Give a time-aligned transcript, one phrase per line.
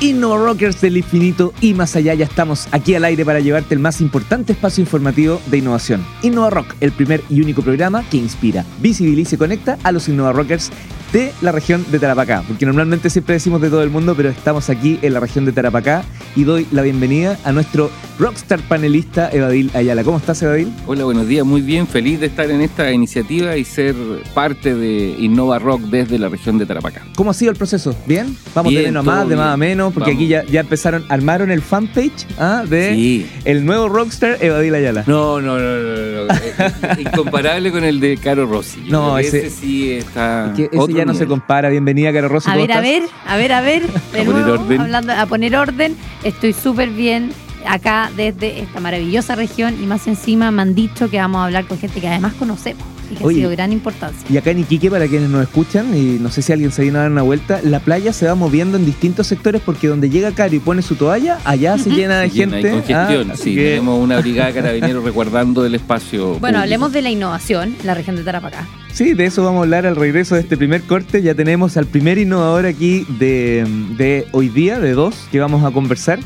[0.00, 3.80] Innova Rockers del infinito y más allá ya estamos aquí al aire para llevarte el
[3.80, 6.06] más importante espacio informativo de innovación.
[6.22, 10.32] Innova Rock, el primer y único programa que inspira, visibiliza y conecta a los Innova
[10.32, 10.70] Rockers
[11.12, 14.68] de la región de Tarapacá, porque normalmente siempre decimos de todo el mundo, pero estamos
[14.68, 16.04] aquí en la región de Tarapacá
[16.36, 20.04] y doy la bienvenida a nuestro rockstar panelista Evadil Ayala.
[20.04, 20.72] ¿Cómo estás, Evadil?
[20.86, 23.94] Hola, buenos días, muy bien, feliz de estar en esta iniciativa y ser
[24.34, 27.06] parte de Innova Rock desde la región de Tarapacá.
[27.16, 27.94] ¿Cómo ha sido el proceso?
[28.06, 28.36] ¿Bien?
[28.54, 31.50] Vamos de menos a más, de más a menos, porque aquí ya, ya empezaron, armaron
[31.50, 32.64] el fanpage ¿ah?
[32.68, 35.04] de el nuevo rockstar Evadil Ayala.
[35.06, 36.98] No, no, no, no, no.
[37.00, 38.80] Incomparable con el de Caro Rossi.
[38.88, 40.52] No, ese, sí está
[40.98, 41.68] ya no se compara.
[41.68, 42.50] Bienvenida, Caro Rossi.
[42.50, 43.82] A ver, a ver, a ver, a ver.
[43.84, 44.80] a poner orden.
[44.80, 45.96] Hablando, a poner orden.
[46.22, 47.32] Estoy súper bien
[47.66, 51.66] acá desde esta maravillosa región y más encima me han dicho que vamos a hablar
[51.66, 54.26] con gente que además conocemos y que ha sido gran importancia.
[54.30, 56.98] Y acá en Iquique, para quienes nos escuchan, y no sé si alguien se viene
[56.98, 60.32] a dar una vuelta, la playa se va moviendo en distintos sectores porque donde llega
[60.32, 62.70] Caro y pone su toalla, allá se llena de gente.
[62.70, 66.38] congestión, ah, sí, tenemos una brigada de carabineros resguardando el espacio.
[66.38, 68.66] Bueno, hablemos de la innovación en la región de Tarapacá.
[68.92, 71.22] Sí, de eso vamos a hablar al regreso de este primer corte.
[71.22, 73.64] Ya tenemos al primer innovador aquí de,
[73.96, 76.18] de hoy día, de dos, que vamos a conversar.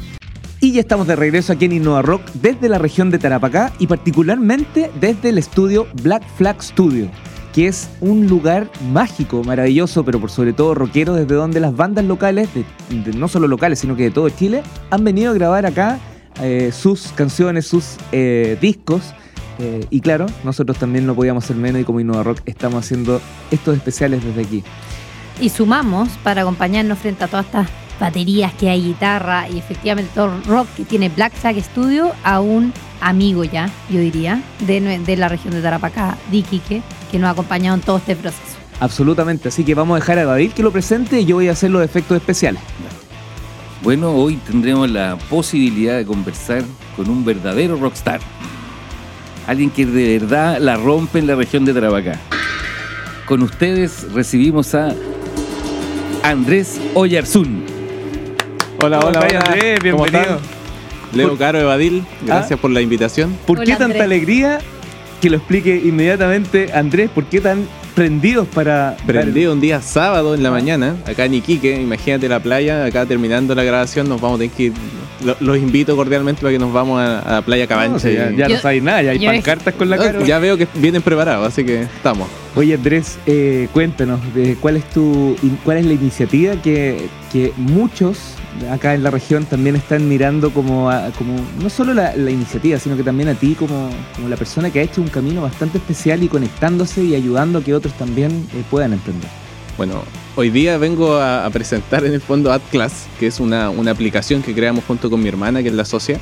[0.64, 3.88] Y ya estamos de regreso aquí en Innova Rock desde la región de Tarapacá y
[3.88, 7.08] particularmente desde el estudio Black Flag Studio,
[7.52, 12.04] que es un lugar mágico, maravilloso, pero por sobre todo rockero, desde donde las bandas
[12.04, 12.48] locales,
[13.16, 15.98] no solo locales, sino que de todo Chile, han venido a grabar acá
[16.40, 19.14] eh, sus canciones, sus eh, discos.
[19.58, 23.20] Eh, y claro, nosotros también no podíamos ser menos y como Innova Rock estamos haciendo
[23.50, 24.62] estos especiales desde aquí.
[25.40, 27.68] Y sumamos para acompañarnos frente a todas estas
[28.00, 32.72] baterías, que hay guitarra y efectivamente todo rock que tiene Black Flag Studio a un
[33.00, 37.82] amigo ya, yo diría, de, la región de Tarapacá, de que nos ha acompañado en
[37.82, 38.58] todo este proceso.
[38.80, 41.52] Absolutamente, así que vamos a dejar a David que lo presente y yo voy a
[41.52, 42.62] hacer los efectos especiales.
[43.82, 46.62] Bueno, hoy tendremos la posibilidad de conversar
[46.96, 48.20] con un verdadero rockstar.
[49.46, 52.18] Alguien que de verdad la rompe en la región de Tarapacá.
[53.26, 54.94] Con ustedes recibimos a
[56.22, 57.71] Andrés Oyarzún.
[58.84, 60.40] Hola, hola, hola, Andrés, bienvenido.
[61.12, 63.38] Leo Caro Evadil, gracias por la invitación.
[63.46, 64.58] ¿Por qué tanta alegría?
[65.20, 68.96] Que lo explique inmediatamente Andrés, ¿por qué tan prendidos para...
[69.06, 73.54] Prendido un día sábado en la mañana, acá en Iquique, imagínate la playa, acá terminando
[73.54, 74.72] la grabación nos vamos a tener que
[75.40, 78.10] los invito cordialmente para que nos vamos a, la playa Cabancha.
[78.10, 80.22] ya, no sabéis nada, ya hay pancartas con la cara.
[80.24, 82.28] Ya veo que vienen preparados, así que estamos.
[82.54, 84.20] Oye Andrés, eh, cuéntanos,
[84.60, 88.36] ¿cuál es tu cuál es la iniciativa que, que muchos
[88.70, 93.02] acá en la región también están mirando como, como no solo la, iniciativa, sino que
[93.02, 96.28] también a ti como, como, la persona que ha hecho un camino bastante especial y
[96.28, 99.28] conectándose y ayudando a que otros también eh, puedan emprender.
[99.76, 100.02] Bueno,
[100.36, 104.54] hoy día vengo a, presentar en el fondo AdClass, que es una, una, aplicación que
[104.54, 106.18] creamos junto con mi hermana, que es la socia,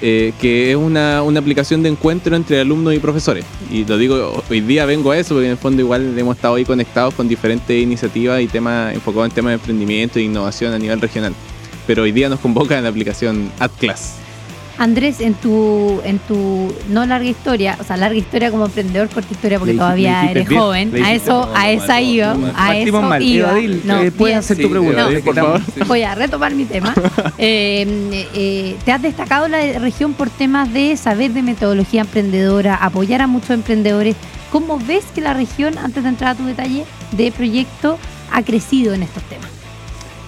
[0.00, 3.44] eh, que es una, una, aplicación de encuentro entre alumnos y profesores.
[3.70, 6.54] Y lo digo, hoy día vengo a eso, porque en el fondo igual hemos estado
[6.54, 10.78] ahí conectados con diferentes iniciativas y temas enfocados en temas de emprendimiento e innovación a
[10.78, 11.34] nivel regional
[11.86, 14.23] pero hoy día nos convoca en la aplicación AdClass.
[14.76, 19.32] Andrés, en tu, en tu no larga historia, o sea, larga historia como emprendedor, corta
[19.32, 23.22] historia porque todavía eres joven, a eso, a esa iba, a eso mal.
[23.22, 23.58] iba.
[23.58, 25.60] Eh, puedes hacer tu pregunta, por favor.
[25.86, 26.94] Voy a retomar mi tema.
[27.36, 33.22] Eh, eh, te has destacado la región por temas de saber de metodología emprendedora, apoyar
[33.22, 34.16] a muchos emprendedores.
[34.50, 37.98] ¿Cómo ves que la región, antes de entrar a tu detalle de proyecto,
[38.32, 39.48] ha crecido en estos temas?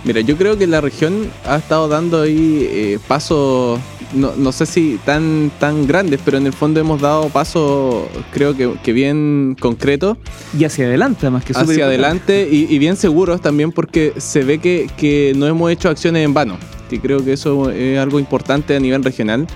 [0.06, 3.80] Mira, yo creo que la región ha estado dando ahí eh, pasos,
[4.14, 8.92] no, sé si tan, tan grandes, pero en el fondo hemos dado pasos, creo que,
[8.92, 10.16] bien concretos.
[10.58, 15.32] Y hacia adelante, más que Hacia adelante y, bien seguros también, porque se ve que,
[15.36, 16.58] no hemos hecho acciones en vano.
[16.90, 19.46] Y creo que eso es algo importante a nivel regional.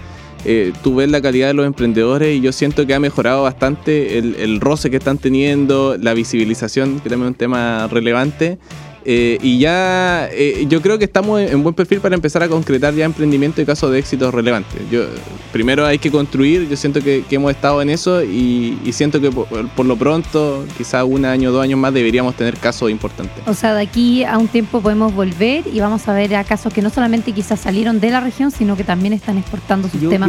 [0.44, 4.16] Eh, tú ves la calidad de los emprendedores y yo siento que ha mejorado bastante
[4.16, 8.58] el, el roce que están teniendo, la visibilización, que también es un tema relevante.
[9.04, 12.94] Eh, y ya eh, yo creo que estamos en buen perfil para empezar a concretar
[12.94, 14.80] ya emprendimiento y casos de éxito relevantes.
[14.90, 15.04] Yo,
[15.52, 19.86] primero hay que construir, yo siento que, hemos estado en eso y, siento que por,
[19.86, 23.42] lo pronto, quizá un año, dos años más, deberíamos tener casos importantes.
[23.46, 26.72] O sea, de aquí a un tiempo podemos volver y vamos a ver a casos
[26.72, 30.28] que no solamente quizás salieron de la región, sino que también están exportando sus temas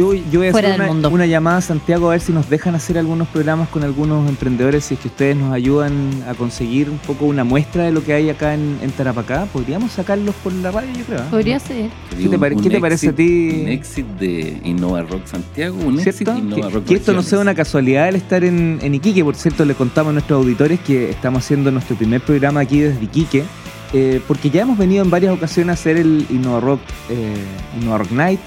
[0.50, 1.10] fuera del mundo.
[1.10, 4.84] Una llamada a Santiago a ver si nos dejan hacer algunos programas con algunos emprendedores,
[4.84, 5.92] si es que ustedes nos ayudan
[6.26, 9.92] a conseguir un poco una muestra de lo que hay acá en en, Tarapacá, podríamos
[9.92, 11.18] sacarlos por la radio, yo creo.
[11.20, 11.26] ¿eh?
[11.30, 11.90] Podría ser.
[12.16, 13.62] ¿Qué te, parece a ti?
[13.62, 17.40] Un éxito de Innova Rock Santiago, un éxito de Innova Rock Que esto no sea
[17.40, 21.10] una casualidad el estar en, en Iquique, por cierto, le contamos a nuestros auditores que
[21.10, 23.44] estamos haciendo nuestro primer programa aquí desde Iquique.
[23.92, 26.80] eh, porque ya hemos venido en varias ocasiones a hacer el Innova Rock,
[27.10, 27.34] eh,
[27.80, 28.40] Innova Rock Night.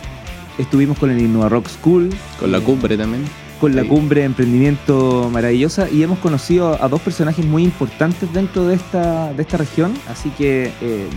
[0.57, 2.09] Estuvimos con el Innova Rock School.
[2.39, 3.23] Con la eh, cumbre también.
[3.59, 3.87] Con la Sí.
[3.87, 9.31] cumbre de emprendimiento maravillosa y hemos conocido a dos personajes muy importantes dentro de esta,
[9.33, 9.93] de esta región.
[10.09, 11.07] Así que eh,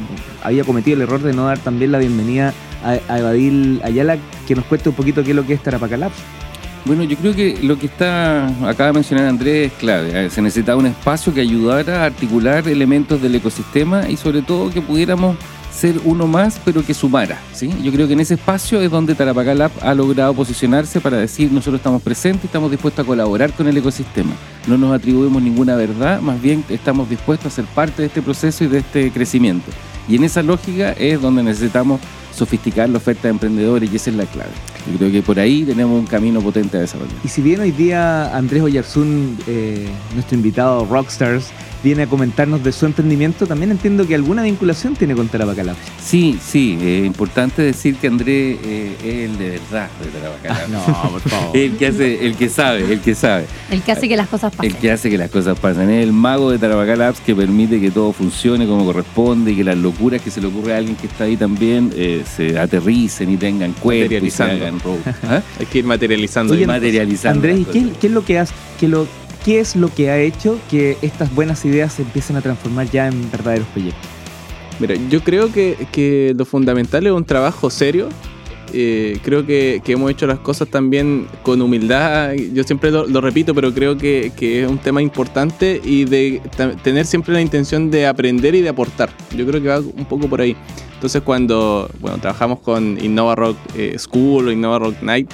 [0.43, 2.55] había cometido el error de no dar también la bienvenida
[2.85, 5.97] a, a Evadil Ayala, que nos cueste un poquito qué es lo que es Tarapacá
[5.97, 6.15] Labs.
[6.85, 10.27] Bueno, yo creo que lo que está acaba de mencionar Andrés es clave.
[10.27, 14.71] Eh, Se necesitaba un espacio que ayudara a articular elementos del ecosistema y sobre todo
[14.71, 15.37] que pudiéramos
[15.79, 17.39] ser uno más, pero que sumara.
[17.53, 17.71] ¿sí?
[17.83, 21.53] Yo creo que en ese espacio es donde Tarapacá Lab ha logrado posicionarse para decir
[21.53, 24.33] nosotros estamos presentes estamos dispuestos a colaborar con el ecosistema.
[24.67, 28.65] No nos atribuimos ninguna verdad, más bien estamos dispuestos a ser parte de este proceso
[28.65, 29.71] y de este crecimiento.
[30.09, 32.01] Y en esa lógica es donde necesitamos
[32.35, 34.51] sofisticar la oferta de emprendedores y esa es la clave.
[34.91, 37.15] Yo creo que por ahí tenemos un camino potente a desarrollar.
[37.23, 41.51] Y si bien hoy día Andrés Oyarzún, eh, nuestro invitado Rockstars,
[41.83, 45.79] viene a comentarnos de su emprendimiento, también entiendo que alguna vinculación tiene con Tarapacá Labs.
[46.03, 50.69] Sí, sí, es importante decir que Andrés eh, es el de verdad de Tarapacá.
[50.69, 51.57] No, por favor.
[51.57, 53.47] El que hace, el que sabe, el que sabe.
[53.71, 54.71] El que hace que las cosas pasen.
[54.71, 55.91] El que hace que las cosas pasen.
[55.91, 59.65] Es el mago de Tarapacá Labs que permite que todo funcione como corresponde y que
[59.65, 63.31] las locuras que se le ocurre a alguien que está ahí también eh, se aterricen
[63.31, 64.55] y tengan cuerpo y se Materializando.
[64.67, 64.99] hagan road.
[65.25, 65.43] ¿Ah?
[65.61, 66.55] Hay que ir materializando.
[66.55, 67.49] Oye, materializando.
[67.49, 68.51] Andrés, ¿y qué, es lo que has,
[68.81, 69.07] que lo,
[69.49, 73.09] qué es lo que ha hecho que estas buenas ideas se empiecen a transformar ya
[73.09, 74.07] en verdaderos proyectos?
[74.79, 78.11] Mira, yo creo que, que lo fundamental es un trabajo serio.
[78.75, 82.35] Eh, creo que, que hemos hecho las cosas también con humildad.
[82.35, 86.43] Yo siempre lo, lo repito, pero creo que, que es un tema importante y de
[86.83, 89.09] tener siempre la intención de aprender y de aportar.
[89.35, 90.55] Yo creo que va un poco por ahí.
[90.93, 95.31] Entonces cuando bueno, trabajamos con Innova Rock eh, School o Innova Rock Night,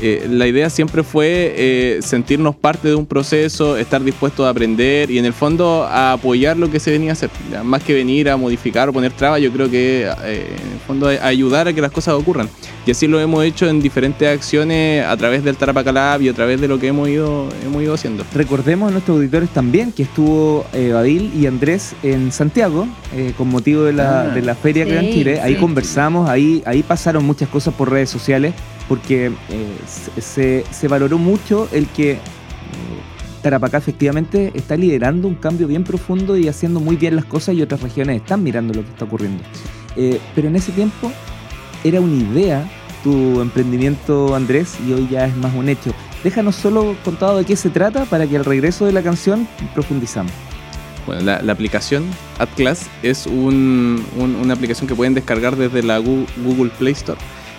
[0.00, 5.10] eh, la idea siempre fue eh, sentirnos parte de un proceso, estar dispuestos a aprender
[5.10, 7.30] y en el fondo a apoyar lo que se venía a hacer.
[7.64, 11.08] Más que venir a modificar o poner trabas, yo creo que eh, en el fondo
[11.08, 12.48] a ayudar a que las cosas ocurran.
[12.86, 16.32] Y así lo hemos hecho en diferentes acciones a través del Tarapacá Lab y a
[16.32, 18.24] través de lo que hemos ido, hemos ido haciendo.
[18.34, 23.48] Recordemos a nuestros auditores también que estuvo eh, Badil y Andrés en Santiago eh, con
[23.48, 24.28] motivo de la, Ah.
[24.28, 25.40] de la feria Sí, Gran Chile.
[25.42, 25.60] Ahí sí.
[25.60, 28.54] conversamos, ahí, ahí pasaron muchas cosas por redes sociales
[28.88, 29.32] porque eh,
[30.20, 32.18] se, se- valoró mucho el que eh,
[33.42, 37.62] Tarapacá efectivamente está liderando un cambio bien profundo y haciendo muy bien las cosas y
[37.62, 39.42] otras regiones están mirando lo que está ocurriendo.
[39.96, 41.12] Eh, pero en ese tiempo
[41.84, 42.68] era una idea
[43.04, 45.92] tu emprendimiento, Andrés, y hoy ya es más un hecho.
[46.24, 50.32] Déjanos solo contado de qué se trata para que al regreso de la canción profundizamos.
[51.06, 52.04] Bueno, la, aplicación
[52.40, 57.18] AdClass es un- un- una aplicación que pueden descargar desde la Google Play Store,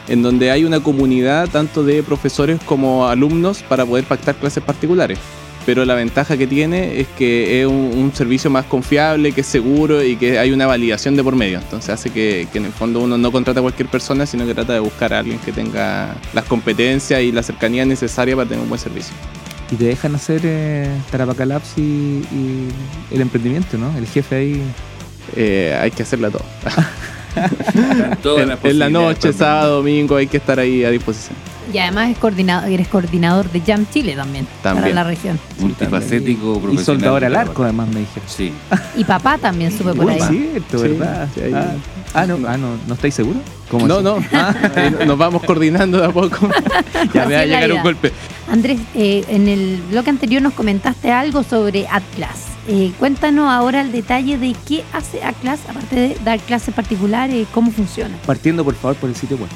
[0.10, 5.20] en donde hay una comunidad tanto de profesores como alumnos para poder pactar clases particulares.
[5.66, 9.48] Pero la ventaja que tiene es que es un, un servicio más confiable, que es
[9.48, 11.60] seguro y que hay una validación de por medio.
[11.60, 14.56] Entonces hace que, que en el fondo uno no contrata a cualquier persona, sino que
[14.56, 18.64] trata de buscar a alguien que tenga las competencias y la cercanía necesaria para tener
[18.64, 19.14] un buen servicio.
[19.72, 22.68] Y te dejan hacer eh, Tarapacá Labs y, y
[23.12, 23.96] el emprendimiento, ¿no?
[23.96, 24.64] El jefe ahí.
[25.36, 26.46] Eh, hay que hacerla todo.
[28.24, 31.36] Todas en, las en la noche, sábado, domingo, hay que estar ahí a disposición.
[31.72, 35.40] Y además es coordinador, eres coordinador de Jam Chile también, para la región.
[35.60, 36.86] Multifacético, Y profesional.
[36.86, 38.28] soldador al arco, además me dijeron.
[38.28, 38.52] Sí.
[38.96, 40.22] Y papá también supe por Uy, ahí.
[40.52, 41.28] cierto, Sí, ¿verdad?
[41.36, 41.74] sí, ahí- ah,
[42.16, 43.44] ah, no, ah, no, ¿no estáis seguros?
[43.70, 44.04] ¿Cómo No, así?
[44.04, 44.18] no,
[44.76, 46.50] eh, nos vamos coordinando de a poco.
[47.14, 48.12] Ya me va a llegar un golpe.
[48.52, 52.46] Andrés, eh, en el bloque anterior nos comentaste algo sobre Atlas.
[52.72, 57.72] Eh, cuéntanos ahora el detalle de qué hace Atlas, aparte de dar clases particulares, cómo
[57.72, 58.16] funciona.
[58.28, 59.50] Partiendo, por favor, por el sitio web.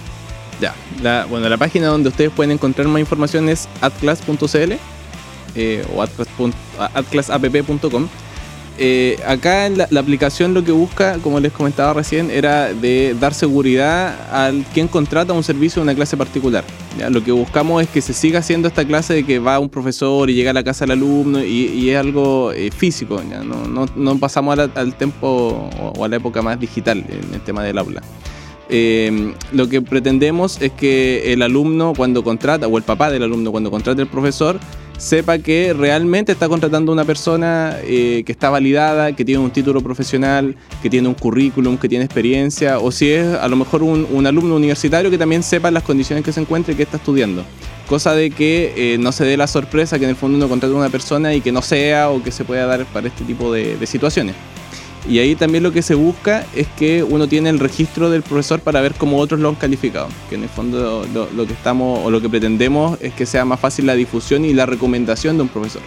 [0.60, 4.74] Ya, la, bueno, la página donde ustedes pueden encontrar más información es atclass.cl
[5.54, 8.08] eh, o atclassapp.com.
[8.80, 13.34] Eh, acá en la, aplicación lo que busca, como les comentaba recién, era de dar
[13.34, 16.64] seguridad al quien contrata un servicio de una clase particular.
[17.10, 20.30] Lo que buscamos es que se siga haciendo esta clase de que va un profesor
[20.30, 23.22] y llega a la casa del alumno y, es algo eh, físico.
[23.96, 28.02] No, pasamos al tiempo o, a la época más digital en el tema del aula.
[28.70, 33.52] Eh, lo que pretendemos es que el alumno cuando contrata, o el papá del alumno
[33.52, 34.60] cuando contrata al profesor,
[35.04, 39.52] sepa que realmente está contratando a una persona eh, que está validada, que tiene un
[39.52, 43.84] título profesional, que tiene un currículum, que tiene experiencia, o si es a lo mejor
[43.84, 47.44] un, alumno universitario que también sepa las condiciones que se encuentra y que está estudiando.
[47.90, 50.74] Cosa de que eh, no se dé la sorpresa que en el fondo uno contrata
[50.74, 53.52] a una persona y que no sea o que se pueda dar para este tipo
[53.52, 54.36] de- de situaciones.
[55.08, 58.62] Y ahí también lo que se busca es que uno tiene el registro del profesor
[58.62, 60.08] para ver cómo otros lo han calificado.
[60.30, 63.46] Que en el fondo lo, lo que estamos o lo que pretendemos es que sea
[63.46, 65.82] más fácil la difusión y la recomendación de un profesor.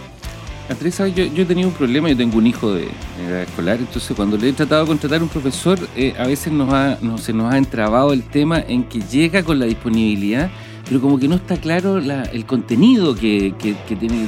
[0.69, 1.15] Andrés, ¿sabes?
[1.15, 2.89] Yo, yo he tenido un problema, yo tengo un hijo de,
[3.25, 6.51] edad escolar, entonces cuando le he tratado de contratar a un profesor, eh, a veces
[6.51, 10.49] nos ha, no, se nos ha entrabado el tema en que llega con la disponibilidad,
[10.87, 14.27] pero como que no está claro la- el contenido que, que- que tiene.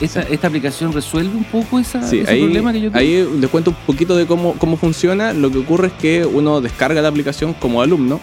[0.00, 2.98] Esta, esta aplicación resuelve un poco esa, Sí, ese ahí, problema que yo tengo.
[2.98, 5.32] ahí les cuento un poquito de cómo, cómo funciona.
[5.32, 8.20] Lo que ocurre es que uno descarga la aplicación como alumno,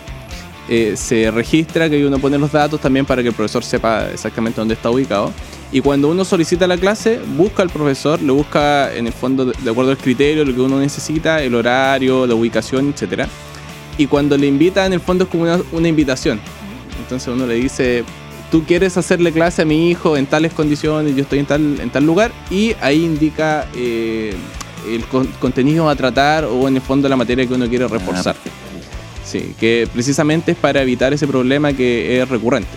[0.68, 4.60] eh, se registra, que uno pone los datos también para que el profesor sepa exactamente
[4.60, 5.32] dónde está ubicado.
[5.72, 9.54] Y cuando uno solicita la clase, busca al profesor, lo busca en el fondo de,
[9.62, 13.25] de acuerdo al criterio, lo que uno necesita, el horario, la ubicación, etc.
[13.98, 16.39] Y cuando le invita, en el fondo es como una, una invitación.
[16.99, 18.03] Entonces uno le dice,
[18.51, 21.89] tú quieres hacerle clase a mi hijo en tales condiciones, yo estoy en tal, en
[21.89, 24.33] tal lugar, y ahí indica eh,
[24.89, 28.35] el con- contenido a tratar o en el fondo la materia que uno quiere reforzar.
[28.37, 28.64] Ah, perfecto.
[29.25, 32.70] Sí, que precisamente es para evitar ese problema que es recurrente.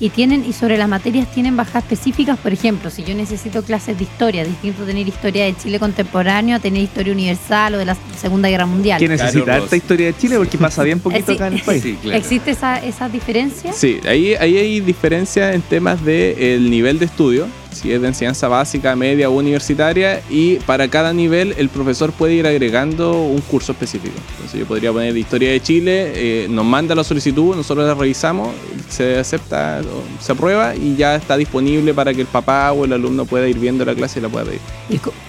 [0.00, 3.98] Y tienen, y sobre las materias tienen bajas específicas, por ejemplo, si yo necesito clases
[3.98, 7.96] de historia, distinto tener historia de Chile contemporáneo a tener historia universal o de la
[8.18, 8.98] Segunda Guerra Mundial.
[8.98, 9.72] ¿Quién necesita Claro, Ross.
[9.74, 10.36] historia de Chile?
[10.38, 11.32] Porque pasa bien poquito sí.
[11.32, 11.82] acá en el país.
[11.82, 12.16] Sí, claro.
[12.18, 13.72] ¿Existe esa, esa diferencia?
[13.74, 18.08] Sí, ahí, ahí hay diferencia en temas de el nivel de estudio, si es de
[18.08, 23.40] enseñanza básica, media o universitaria, y para cada nivel el profesor puede ir agregando un
[23.40, 24.14] curso específico.
[24.36, 28.50] Entonces yo podría poner Historia de Chile, eh, nos manda la solicitud, nosotros la revisamos,
[28.88, 29.80] se acepta,
[30.20, 33.58] se aprueba y ya está disponible para que el papá o el alumno pueda ir
[33.58, 34.60] viendo la clase y la pueda pedir.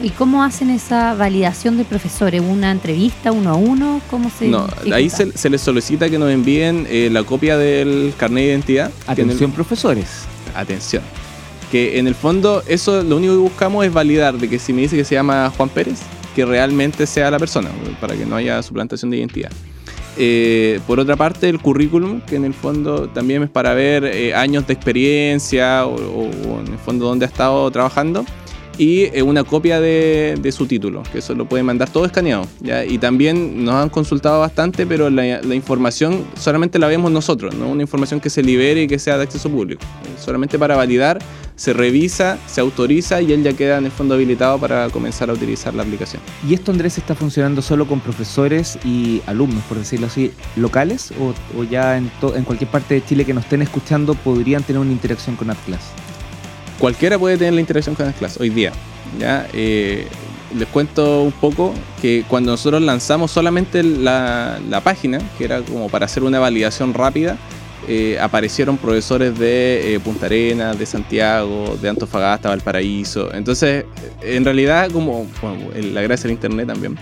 [0.01, 2.41] ¿Y, cómo hacen esa validación de profesores?
[2.41, 4.01] ¿Una entrevista uno a uno?
[4.09, 8.13] ¿Cómo se No, ahí se, se les solicita que nos envíen eh, la copia del
[8.17, 8.91] carnet de identidad.
[8.91, 10.07] que en el- Atención, profesores.
[10.55, 11.03] atención.
[11.71, 14.81] Que en el fondo eso lo único que buscamos es validar de que si me
[14.81, 15.99] dice que se llama Juan Pérez,
[16.35, 17.69] que realmente sea la persona,
[18.01, 19.51] para que no haya suplantación de identidad.
[20.17, 24.33] Eh, por otra parte, el currículum, que en el fondo también es para ver eh,
[24.33, 28.25] años de experiencia o, o- o en el fondo dónde ha estado trabajando.
[28.77, 32.47] Y eh, una copia de, de su título, que eso lo pueden mandar todo escaneado.
[32.61, 32.83] ¿ya?
[32.83, 37.67] Y también nos han consultado bastante, pero la, la información solamente la vemos nosotros, no
[37.69, 39.81] una información que se libere y que sea de acceso público.
[40.05, 41.19] Eh, Solamente para validar,
[41.61, 45.33] se revisa, se autoriza y él ya queda en el fondo habilitado para comenzar a
[45.33, 46.19] utilizar la aplicación.
[46.49, 51.13] ¿Y esto, Andrés, está funcionando solo con profesores y alumnos, por decirlo así, locales?
[51.19, 52.09] ¿O, o ya en,
[52.45, 55.91] cualquier parte de Chile que nos estén escuchando podrían tener una interacción con AppClass?
[56.79, 58.71] cualquiera puede tener la interacción con las clases hoy día.
[59.19, 59.47] ¿ya?
[59.53, 60.07] Eh,
[60.57, 65.89] les cuento un poco que cuando nosotros lanzamos solamente la, la página, que era como
[65.89, 67.37] para hacer una validación rápida,
[67.93, 73.33] eh, aparecieron profesores de eh, Punta Arenas, de Santiago, de Antofagasta, Valparaíso.
[73.33, 73.83] Entonces,
[74.23, 76.97] eh, en realidad, como bueno, la gracia del Internet también,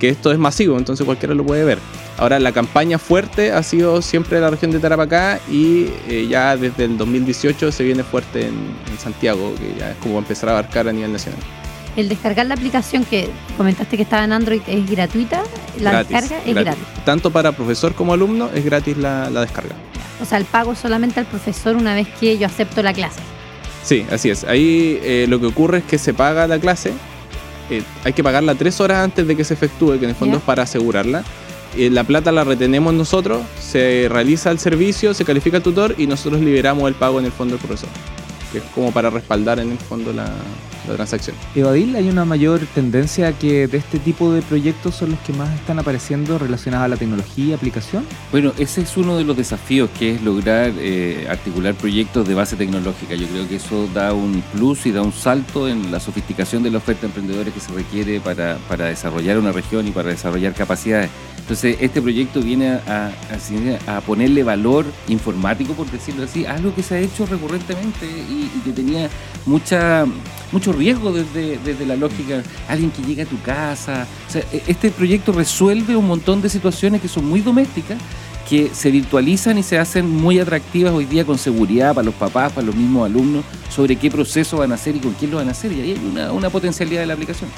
[0.00, 1.78] que esto es masivo, entonces cualquiera lo puede ver.
[2.18, 6.86] Ahora, la campaña fuerte ha sido siempre la región de Tarapacá y eh, ya desde
[6.86, 8.54] el 2018 se viene fuerte en,
[8.90, 11.38] en Santiago, que ya es como empezar a abarcar a nivel nacional.
[11.94, 15.44] El descargar la aplicación que comentaste que estaba en Android es gratuita,
[15.78, 16.84] la Gratis, descarga es gratis.
[17.04, 19.76] Tanto para profesor como alumno es gratis la, la descarga.
[20.20, 23.20] O sea, el pago solamente al profesor una vez que yo acepto la clase.
[23.82, 24.44] Sí, así es.
[24.44, 26.92] Ahí eh, lo que ocurre es que se paga la clase.
[27.70, 30.38] eh, hay que pagarla tres horas antes de que se efectúe, que en el fondo
[30.38, 31.24] es para asegurarla.
[31.76, 36.06] Eh, la plata la retenemos nosotros, se realiza el servicio, se califica el tutor y
[36.06, 37.88] nosotros liberamos el pago en el fondo del profesor.
[38.52, 40.30] Que es como para respaldar en el fondo la,
[40.88, 41.36] la transacción.
[41.54, 45.32] Evadil, hay una mayor tendencia a que de este tipo de proyectos son los que
[45.32, 48.04] más están apareciendo relacionados a la tecnología, aplicación.
[48.30, 52.56] Bueno, ese es uno de los desafíos que es lograr eh, articular proyectos de base
[52.56, 53.14] tecnológica.
[53.14, 56.70] Yo creo que eso da un plus y da un salto en la sofisticación de
[56.70, 60.54] la oferta de emprendedores que se requiere para, para desarrollar una región y para desarrollar
[60.54, 61.10] capacidades.
[61.38, 63.10] Entonces, este proyecto viene a,
[63.86, 68.06] a- a ponerle valor informático, por decirlo así, a algo que se ha hecho recurrentemente
[68.06, 69.10] y, y que tenía
[69.44, 70.06] mucha,
[70.52, 72.42] mucho riesgo desde, desde la lógica.
[72.68, 74.06] Alguien que llega a tu casa.
[74.28, 77.98] O sea, e- este proyecto resuelve un montón de situaciones que son muy domésticas
[78.48, 82.52] que se virtualizan y se hacen muy atractivas hoy día con seguridad para los papás,
[82.52, 83.42] para los mismos alumnos,
[83.74, 85.72] sobre qué proceso van a hacer y con quién lo van a hacer.
[85.72, 87.48] Y ahí hay una, una potencialidad de la aplicación.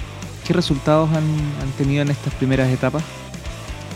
[0.46, 3.02] ¿Qué resultados han, han tenido en estas primeras etapas?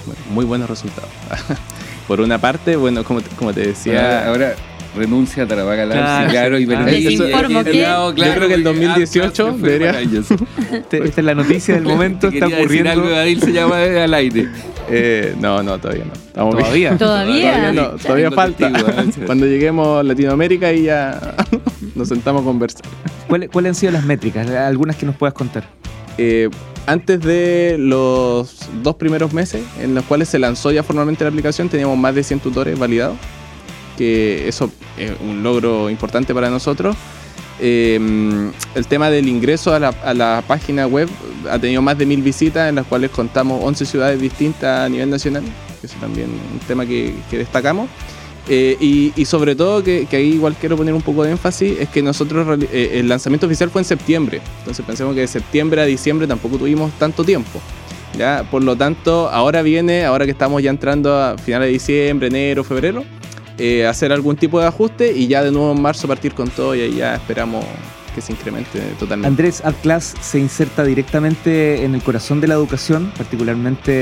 [0.04, 1.08] Bueno, muy buenos resultados.
[2.08, 4.54] Por una parte, bueno, como, te- como te decía, ahora, ahora
[4.96, 6.30] renuncia a Tarapacá Claro.
[6.30, 7.00] Claro, y Ah, perdí.
[7.02, 10.00] les informo Eh, que- no, Yo creo que el 2018 ah, fue debería-.
[10.72, 12.90] Este- esta es la noticia del momento, Te está ocurriendo.
[12.90, 14.48] algo, Adil se llama al aire.
[14.90, 16.12] eh, no, no, todavía no.
[16.12, 16.56] Estamos.
[16.56, 16.96] Todavía.
[16.96, 17.52] Todavía.
[17.52, 18.68] Todavía no, todavía falta.
[18.72, 19.26] testigo, ¿eh?
[19.26, 21.34] Cuando lleguemos a Latinoamérica y ya
[21.94, 22.82] nos sentamos a conversar.
[23.28, 24.48] ¿Cuáles cuáles han sido las métricas?
[24.50, 25.64] Algunas que nos puedas contar.
[26.18, 26.48] Eh,
[26.86, 31.68] antes de los dos primeros meses en los cuales se lanzó ya formalmente la aplicación,
[31.68, 33.16] teníamos más de 100 tutores validados,
[34.00, 36.96] que eso es un logro importante para nosotros.
[37.60, 38.00] Eh,
[38.74, 41.06] el tema del ingreso a la, a la página web
[41.50, 45.10] ha tenido más de mil visitas, en las cuales contamos 11 ciudades distintas a nivel
[45.10, 45.42] nacional,
[45.82, 47.90] que es también un tema que, que destacamos.
[48.48, 51.78] Eh, y, y sobre todo, que, que ahí igual quiero poner un poco de énfasis,
[51.78, 55.82] es que nosotros, eh, el lanzamiento oficial fue en septiembre, entonces pensemos que de septiembre
[55.82, 57.60] a diciembre tampoco tuvimos tanto tiempo.
[58.16, 58.46] ¿ya?
[58.50, 62.64] Por lo tanto, ahora viene, ahora que estamos ya entrando a finales de diciembre, enero,
[62.64, 63.04] febrero,
[63.60, 66.74] eh, hacer algún tipo de ajuste y ya de nuevo en marzo partir con todo
[66.74, 67.64] y ahí ya esperamos
[68.14, 69.28] que se incremente totalmente.
[69.28, 73.92] Andrés, AdClass se inserta directamente en el corazón de la educación, particularmente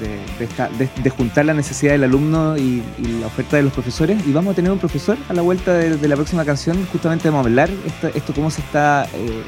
[0.00, 2.82] de, esta- de- juntar la necesidad del alumno y,
[3.20, 4.16] la oferta de los profesores.
[4.26, 6.86] Y vamos a tener un profesor a la vuelta de la próxima canción.
[6.90, 9.42] Justamente vamos a hablar esto, esto cómo se está eh,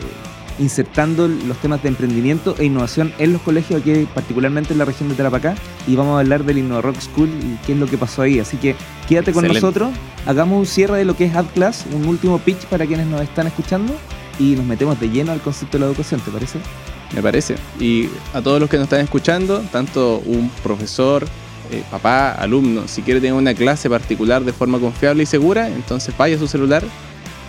[0.59, 5.09] insertando los temas de emprendimiento e innovación en los colegios, aquí particularmente en la región
[5.09, 5.55] de Tarapacá.
[5.87, 8.39] Y vamos a hablar del InnoRock School y qué es lo que pasó ahí.
[8.39, 8.77] Así que
[9.09, 9.93] quédate con nosotros,
[10.27, 13.47] hagamos un cierre de lo que es AdClass, un último pitch para quienes nos están
[13.47, 13.95] escuchando
[14.39, 16.59] y nos metemos de lleno al concepto de la educación, ¿te parece?
[17.15, 17.57] Me parece.
[17.79, 21.27] Y a todos los que nos están escuchando, tanto un profesor,
[21.71, 26.15] eh, papá, alumno, si quiere tener una clase particular de forma confiable y segura, entonces
[26.17, 26.83] vaya a su celular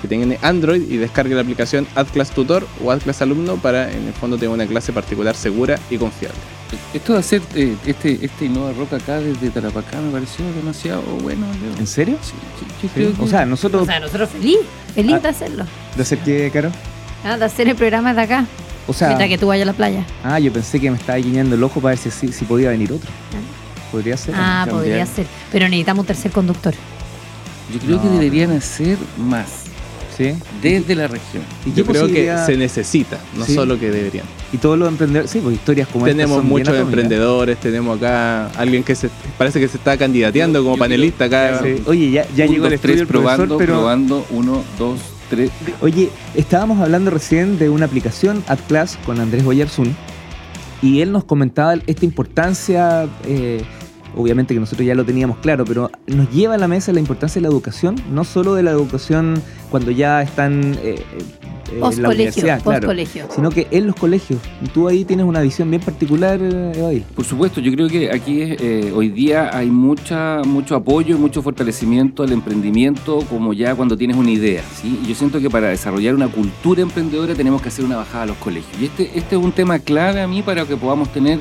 [0.03, 4.13] que tengan Android y descargue la aplicación AdClass Tutor o AdClass Alumno para en el
[4.13, 6.38] fondo tener una clase particular segura y confiable.
[6.93, 11.45] Esto de hacer eh, este, este Innova Rock acá desde Tarapacá me pareció demasiado bueno.
[11.62, 11.79] Leo.
[11.79, 12.17] ¿En serio?
[12.22, 12.89] Sí, sí, yo Sí.
[12.93, 13.83] creo que- O sea, nosotros...
[13.83, 14.57] O sea, nosotros feliz,
[14.93, 15.19] feliz Ah.
[15.19, 15.65] de hacerlo.
[15.95, 16.69] ¿De hacer qué, Caro?
[17.24, 18.45] Ah, de hacer el programa de acá.
[18.88, 19.07] O sea...
[19.07, 20.05] mientras que tú vayas a la playa.
[20.25, 22.69] Ah, yo pensé que me estaba guiñando el ojo para ver si, si, si podía
[22.72, 23.10] venir otro.
[23.89, 24.33] Podría ser.
[24.38, 25.27] Ah, podría ser.
[25.51, 26.74] Pero necesitamos un tercer conductor.
[27.72, 29.63] Yo creo que deberían hacer más
[30.17, 30.34] Sí.
[30.62, 31.43] desde la región.
[31.65, 33.55] ¿Y qué Yo creo que posibilidad- se necesita, no Sí.
[33.55, 34.25] solo que deberían.
[34.51, 35.32] Y todos los emprendedores...
[35.32, 36.88] Sí, pues historias como estas tenemos son bien muchos atómicas.
[36.89, 41.60] emprendedores, tenemos acá alguien que se parece que se está candidateando como yo panelista acá.
[41.63, 41.82] Sí.
[41.86, 43.74] Oye, ya, ya Un, llegó el dos, estudio tres, el profesor, probando, pero...
[43.74, 45.50] probando, uno, dos, tres.
[45.82, 49.96] Oye, estábamos hablando recién de una aplicación AdClass con Andrés Boyarzún
[50.82, 53.62] y él nos comentaba esta importancia, eh,
[54.15, 57.40] obviamente que nosotros ya lo teníamos claro, pero nos lleva a la mesa la importancia
[57.40, 61.03] de la educación, no solo de la educación cuando ya están eh, eh,
[61.74, 63.27] en la Post colegio, universidad, post claro, colegio.
[63.33, 64.40] sino que en los colegios.
[64.74, 67.03] Tú ahí tienes una visión bien particular, eh, Evail.
[67.16, 71.42] Por supuesto, yo creo que aquí eh, hoy día hay mucha, mucho apoyo y mucho
[71.42, 74.64] fortalecimiento al emprendimiento como ya cuando tienes una idea.
[74.81, 75.00] ¿sí?
[75.03, 78.27] Y yo siento que para desarrollar una cultura emprendedora tenemos que hacer una bajada a
[78.27, 78.79] los colegios.
[78.79, 81.40] Y este, este es un tema clave a mí para que podamos tener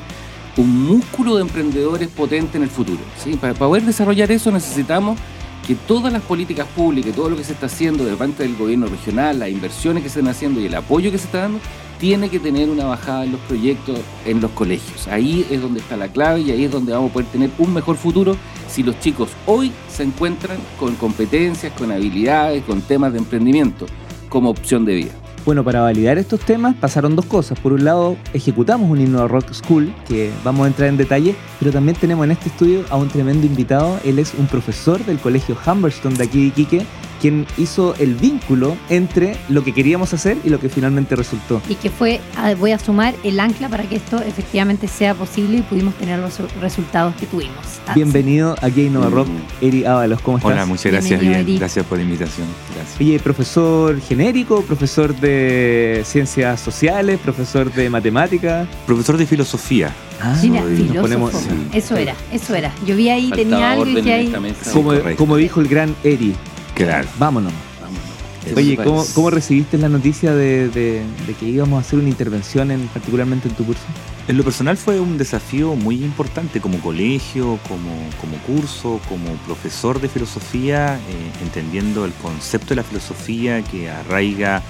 [0.56, 3.00] un músculo de emprendedores potente en el futuro.
[3.22, 3.36] ¿sí?
[3.36, 5.18] Para poder desarrollar eso necesitamos
[5.66, 8.86] que todas las políticas públicas, todo lo que se está haciendo de parte del gobierno
[8.86, 11.60] regional, las inversiones que se están haciendo y el apoyo que se está dando,
[11.98, 15.06] tiene que tener una bajada en los proyectos en los colegios.
[15.06, 17.72] Ahí es donde está la clave y ahí es donde vamos a poder tener un
[17.72, 18.36] mejor futuro
[18.68, 23.86] si los chicos hoy se encuentran con competencias, con habilidades, con temas de emprendimiento
[24.28, 25.21] como opción de vida.
[25.44, 27.58] Bueno, para validar estos temas pasaron dos cosas.
[27.58, 31.72] Por un lado, ejecutamos un himno Rock School, que vamos a entrar en detalle, pero
[31.72, 33.98] también tenemos en este estudio a un tremendo invitado.
[34.04, 36.86] Él es un profesor del colegio Humberston de aquí de Iquique,
[37.22, 41.62] quien hizo el vínculo entre lo que queríamos hacer y lo que finalmente resultó.
[41.68, 45.58] Y que fue, ah, voy a sumar el ancla para que esto efectivamente sea posible
[45.58, 47.54] y pudimos tener los resultados que tuvimos.
[47.86, 49.28] Ah, Bienvenido aquí a Innova Rock,
[49.60, 50.52] Eri Ábalos, ¿cómo estás?
[50.52, 51.20] Hola, muchas gracias.
[51.20, 52.46] Bienvenido, Bien, gracias por la invitación.
[52.74, 53.00] Gracias.
[53.00, 58.66] Oye, profesor genérico, profesor de ciencias sociales, profesor de matemáticas.
[58.84, 59.92] Profesor de filosofía.
[60.20, 60.50] Ah, sí.
[60.50, 61.02] Mira, soy- filósofo.
[61.02, 61.48] ponemos- sí.
[61.72, 62.72] Eso era, eso era.
[62.84, 65.14] Yo vi ahí, tenía Faltaba algo y orden que ahí.
[65.16, 66.34] como dijo el gran Eri,
[66.84, 67.08] Claro.
[67.18, 67.52] vámonos.
[67.80, 68.56] Vámonos.
[68.56, 68.76] Oye,
[69.14, 73.48] ¿cómo, recibiste la noticia de, de- de que íbamos a hacer una intervención en, particularmente
[73.48, 73.82] en tu curso?
[74.26, 77.90] En lo personal fue un desafío muy importante como colegio, como,
[78.20, 84.62] como curso, como profesor de filosofía, eh, entendiendo el concepto de la filosofía que arraiga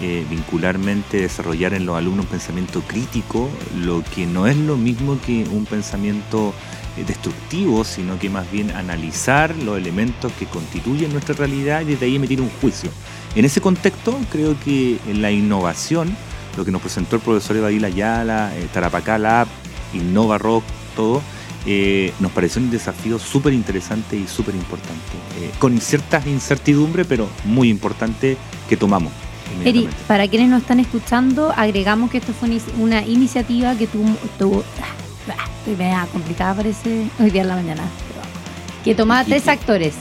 [0.00, 5.18] eh, vincularmente desarrollar en los alumnos un pensamiento crítico, lo que no es lo mismo
[5.24, 6.52] que un pensamiento
[7.00, 12.06] eh, destructivo, sino que más bien analizar los elementos que constituyen nuestra realidad y desde
[12.06, 12.90] ahí emitir un juicio.
[13.34, 16.14] En ese contexto, creo que la innovación,
[16.56, 19.46] lo que nos presentó el profesor Evadil Ayala, eh, Tarapacá Lab,
[19.94, 20.64] Innova Rock,
[20.96, 21.22] todo,
[21.66, 24.98] eh, nos pareció un desafío súper interesante y súper importante,
[25.58, 28.36] con ciertas incertidumbres, pero muy importante
[28.68, 29.12] que tomamos.
[29.64, 34.64] Eri, para quienes nos están escuchando, agregamos que esto fue una- iniciativa que tuvo
[35.66, 37.82] media complicada parece hoy día en la mañana,
[38.84, 39.94] que tomaba tres actores,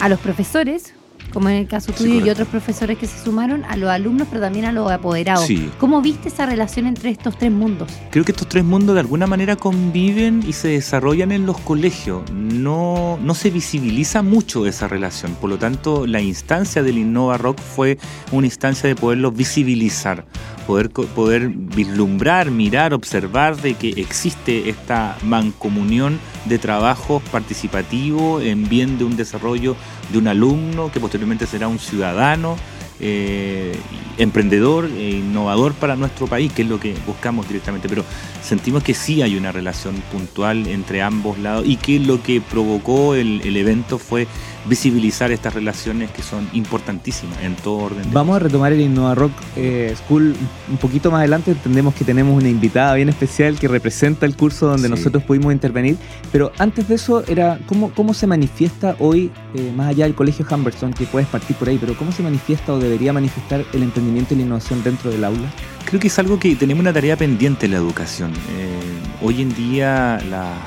[0.00, 0.92] a los profesores,
[1.32, 4.26] como en el caso Sí, tuyo y otros profesores que se sumaron, a los alumnos,
[4.30, 5.46] pero también a los apoderados.
[5.46, 5.70] Sí.
[5.78, 7.90] ¿Cómo viste esa relación entre estos tres mundos?
[8.10, 12.22] Creo que estos tres mundos de alguna manera conviven y se desarrollan en los colegios.
[12.32, 15.34] No, no se visibiliza mucho esa relación.
[15.34, 17.98] Por lo tanto, la instancia del Innova Rock fue
[18.32, 20.24] una instancia de poderlo visibilizar,
[20.66, 28.98] poder, poder vislumbrar, mirar, observar de que existe esta mancomunión de trabajos participativos en bien
[28.98, 29.76] de un desarrollo
[30.10, 32.56] de un alumno que posteriormente será un ciudadano
[33.00, 33.76] eh,
[34.18, 37.88] emprendedor e innovador para nuestro país, que es lo que buscamos directamente.
[37.88, 38.04] Pero
[38.42, 43.14] sentimos que sí hay una relación puntual entre ambos lados y que lo que provocó
[43.14, 44.26] el, el evento fue
[44.68, 48.02] visibilizar estas relaciones que son importantísimas en todo orden.
[48.02, 50.34] de Vamos a retomar el Innova Rock eh, School
[50.68, 51.52] un poquito más adelante.
[51.52, 54.94] Entendemos que tenemos una invitada bien especial que representa el curso donde Sí.
[54.94, 55.96] nosotros pudimos intervenir.
[56.32, 60.44] Pero antes de eso, era ¿cómo, cómo se manifiesta hoy, eh, más allá del colegio
[60.50, 64.05] Humberson, que puedes partir por ahí, pero cómo se manifiesta o debería manifestar el emprendimiento
[64.06, 65.50] y la innovación dentro del aula?
[65.84, 68.32] Creo que es algo que tenemos una tarea pendiente en la educación.
[68.32, 68.80] Eh,
[69.22, 70.58] hoy en día las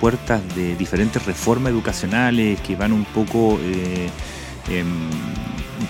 [0.00, 4.08] puertas de diferentes reformas educacionales que van un poco eh,
[4.70, 4.86] em,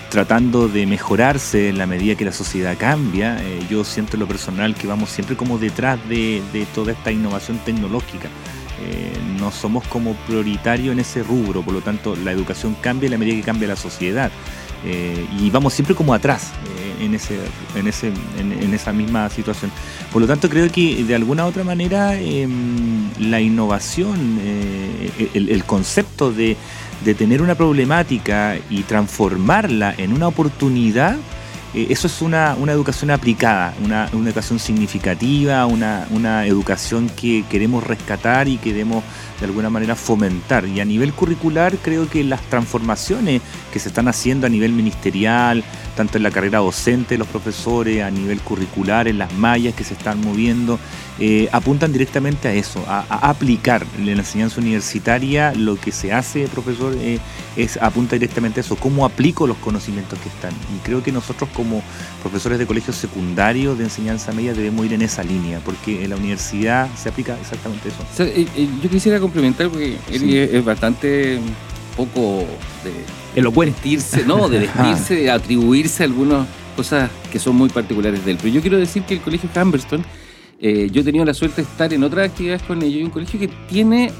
[0.09, 4.27] tratando de mejorarse en la medida que la sociedad cambia, eh, yo siento en lo
[4.27, 6.41] personal que vamos siempre como detrás de,
[6.73, 8.27] toda esta innovación tecnológica.
[8.81, 13.11] Eh, no somos como prioritarios en ese rubro, por lo tanto la educación cambia en
[13.11, 14.31] la medida que cambia la sociedad.
[14.85, 17.37] Eh, y vamos siempre como atrás eh, en, ese,
[17.75, 19.71] en, ese, en, esa misma situación.
[20.11, 25.63] Por lo tanto, creo que de alguna u otra manera em, la innovación, eh, el,
[25.65, 26.55] concepto de
[27.17, 31.17] tener una problemática y transformarla en una oportunidad,
[31.73, 37.45] eh, eso es una, una educación aplicada, una, una educación significativa, una, una educación que
[37.49, 39.03] queremos rescatar y queremos
[39.39, 40.65] de alguna manera fomentar.
[40.65, 45.63] Y a nivel curricular creo que las transformaciones que se están haciendo a nivel ministerial,
[45.95, 49.83] tanto en la carrera docente de los profesores, a nivel curricular, en las mallas que
[49.83, 50.79] se están moviendo,
[51.19, 56.13] eh, apuntan directamente a eso, a, a aplicar en la enseñanza universitaria lo que se
[56.13, 57.19] hace, profesor, eh,
[57.57, 60.51] es apunta directamente a eso, cómo aplico los conocimientos que están.
[60.75, 61.81] Y creo que nosotros como
[62.21, 66.15] profesores de colegios secundarios de enseñanza media debemos ir en esa línea, porque en la
[66.15, 67.97] universidad se aplica exactamente eso.
[68.11, 70.37] O sea, eh, eh, yo quisiera complementar porque Sí.
[70.37, 71.39] es, es bastante
[71.97, 72.45] poco
[72.83, 73.73] de Elocuente.
[73.75, 78.37] vestirse, no, de vestirse, de atribuirse algunas cosas que son muy particulares de él.
[78.41, 80.01] Pero yo quiero decir que el colegio Humberston,
[80.59, 83.09] eh, yo he tenido la suerte de estar en otras actividades con ellos, y un
[83.11, 84.11] colegio que tiene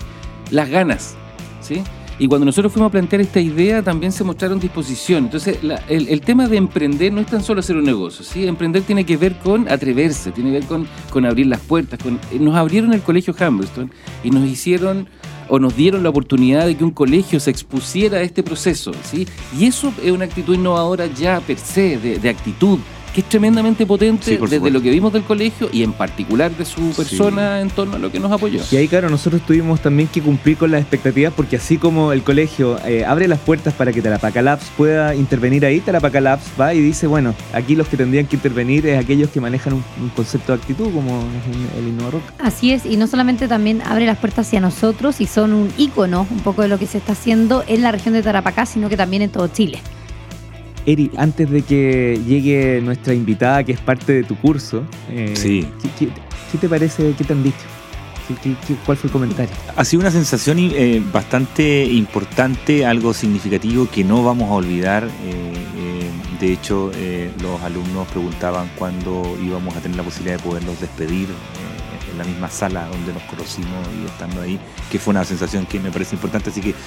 [0.51, 1.15] las ganas,
[1.61, 1.81] ¿sí?
[2.21, 5.23] Y cuando nosotros fuimos a plantear esta idea, también se mostraron disposición.
[5.25, 8.45] Entonces, la- el, el tema de emprender no es tan solo hacer un negocio, ¿sí?
[8.45, 11.97] Emprender tiene que ver con atreverse, tiene que ver con, con abrir las puertas.
[11.97, 13.89] Con, eh, nos abrieron el colegio Humberston
[14.21, 15.07] y nos hicieron
[15.47, 19.25] o nos dieron la oportunidad de que un colegio se expusiera a este proceso, ¿sí?
[19.57, 22.79] Y eso es una actitud innovadora ya per se, de, de actitud,
[23.13, 24.69] que es tremendamente potente Sí, desde supuesto.
[24.69, 28.11] lo que vimos del colegio y en particular de su persona en torno a lo
[28.11, 28.61] que nos apoyó.
[28.71, 32.23] Y ahí, claro, nosotros tuvimos también que cumplir con las expectativas porque así como el
[32.23, 36.73] colegio eh, abre las puertas para que Tarapaca Labs pueda intervenir ahí, Tarapaca Labs va
[36.73, 40.09] y dice, bueno, aquí los que tendrían que intervenir es aquellos que manejan un, un
[40.09, 42.23] concepto de actitud como es el Innova Rock.
[42.39, 46.27] Así es, y no solamente también abre las puertas hacia nosotros y son un ícono
[46.29, 48.97] un poco de lo que se está haciendo en la región de Tarapacá, sino que
[48.97, 49.79] también en todo Chile.
[50.91, 55.67] Eri, antes de que llegue nuestra invitada, que es parte de tu curso, eh, Sí.
[55.81, 56.11] ¿qué, qué-
[56.51, 57.13] qué te parece?
[57.17, 57.57] ¿Qué te han dicho?
[58.27, 59.53] ¿Qué- qué- qué- ¿Cuál fue el comentario?
[59.75, 65.07] Ha sido una sensación eh, bastante importante, algo significativo que no vamos a olvidar.
[65.25, 65.53] eh,
[66.39, 66.89] de hecho,
[67.41, 71.27] los alumnos preguntaban cuándo íbamos a tener la posibilidad de poderlos despedir
[72.19, 73.69] la misma sala donde nos conocimos
[74.01, 74.59] y estando ahí,
[74.91, 76.51] que fue una sensación que me parece importante.
[76.51, 76.77] Así que los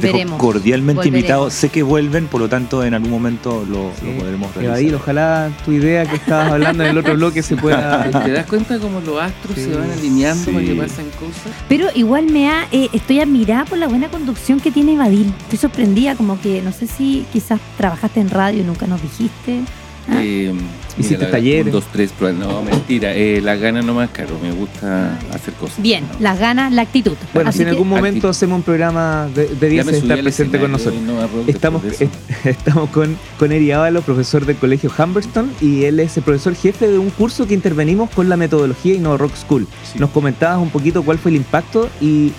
[0.00, 0.38] dejo Volveremos.
[0.38, 1.18] cordialmente volveremos.
[1.18, 1.54] invitados.
[1.54, 4.06] Sé que vuelven, por lo tanto, en algún momento lo, Sí.
[4.06, 4.78] lo podremos realizar.
[4.78, 8.04] Evadir, ojalá tu idea que estabas hablando en el otro bloque se pueda...
[8.24, 10.78] ¿Te das cuenta cómo los astros Sí, se van alineando para que sí.
[10.78, 11.52] pasen cosas?
[11.68, 15.32] Pero igual me ha, eh, estoy admirada por la buena conducción que tiene Badil.
[15.44, 19.60] Estoy sorprendida, como que no sé si quizás trabajaste en radio y nunca nos dijiste.
[20.08, 20.20] ¿Ah?
[20.22, 20.52] Eh,
[20.98, 21.66] Hiciste mira, la- talleres.
[21.66, 23.14] un, dos, tres, pero no, mentira.
[23.14, 24.38] Eh, la gana no más caro.
[24.42, 25.80] Me gusta hacer cosas.
[25.80, 27.14] Bien, las ganas, la actitud.
[27.32, 28.28] Bueno, Así si en algún momento Actitud.
[28.28, 31.00] hacemos un programa, de, debías estar presente con nosotros.
[31.00, 32.02] no Estamos, est-
[32.44, 36.88] estamos con, con Eri Ávalo, profesor del colegio Humberston, y él es el profesor jefe
[36.88, 39.66] de un curso que intervenimos con la metodología Innova Rock School.
[39.90, 39.98] Sí.
[39.98, 42.32] Nos comentabas un poquito cuál fue el impacto y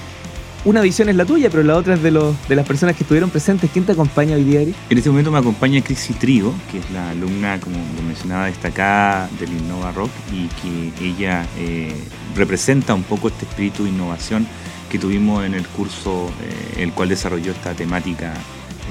[0.65, 3.03] una visión es la tuya, pero la otra es de, los, de las personas que
[3.03, 3.69] estuvieron presentes.
[3.71, 4.61] ¿Quién te acompaña hoy día?
[4.61, 9.29] En este momento me acompaña Crixi Trigo, que es la alumna, como lo mencionaba, destacada
[9.39, 11.93] del Innova Rock y que ella eh,
[12.35, 14.47] representa un poco este espíritu de innovación
[14.89, 18.33] que tuvimos en el curso, eh, el cual desarrolló esta temática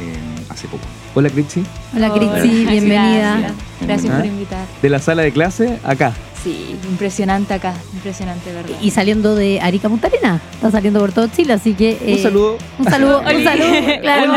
[0.00, 0.84] eh, hace poco.
[1.14, 1.62] Hola, Crixi.
[1.94, 3.38] Hola, Crixi, bienvenida.
[3.38, 4.66] Gracias, gracias por invitar.
[4.82, 6.12] De la sala de clase, acá.
[6.42, 8.76] Sí, impresionante acá, impresionante, ¿verdad?
[8.82, 10.42] Y saliendo de Arica Punta Arenas.
[10.54, 11.96] Está saliendo por todo Chile, así que.
[12.02, 12.58] Un eh, saludo.
[12.80, 14.00] Un saludo, un saludo.
[14.00, 14.32] Claro.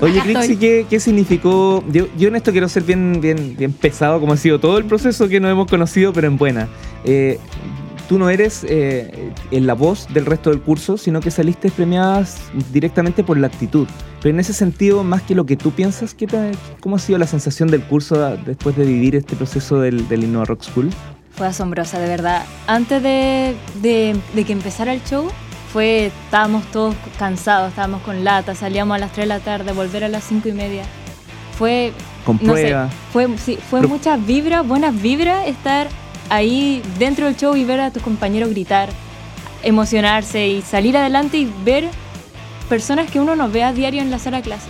[0.00, 0.56] Oye, Crixi.
[0.56, 1.84] ¿qué, qué significó?
[1.92, 4.84] Yo, yo en esto quiero ser bien, bien, bien pesado, como ha sido todo el
[4.84, 6.68] proceso que nos hemos conocido, pero en buena.
[7.04, 7.38] Eh,
[8.08, 12.38] tú no eres eh, en la voz del resto del curso, sino que saliste premiadas
[12.72, 13.86] directamente por la actitud.
[14.20, 17.18] Pero en ese sentido, más que lo que tú piensas, ¿qué te- ¿cómo ha sido
[17.20, 20.90] la sensación del curso a- después de vivir este proceso del, del Innova Rock School?
[21.38, 22.44] Fue asombrosa, de verdad.
[22.66, 25.30] Antes de, de- de que empezara el show,
[25.72, 30.02] fue, estábamos todos cansados, estábamos con lata, salíamos a las 3 de la tarde, volver
[30.04, 30.82] a las 5 y media.
[31.56, 31.92] Fue,
[32.24, 32.62] Con no sé,
[33.12, 35.88] fue, sí, fue muchas vibras, buenas vibras, estar
[36.30, 38.88] ahí dentro del show y ver a tus compañeros gritar,
[39.62, 41.88] emocionarse y salir adelante y ver
[42.68, 44.68] personas que uno no ve a diario en la sala de clase.